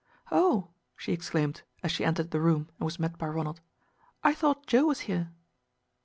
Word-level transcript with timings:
"Oh" 0.31 0.69
she 0.97 1.13
exclaimed, 1.13 1.61
as 1.83 1.91
she 1.91 2.03
entered 2.03 2.31
the 2.31 2.41
room 2.41 2.71
and 2.79 2.85
was 2.85 2.97
met 2.97 3.19
by 3.19 3.27
Ronald, 3.27 3.61
"I 4.23 4.33
thought 4.33 4.65
Joe 4.65 4.87
was 4.87 5.01
here." 5.01 5.31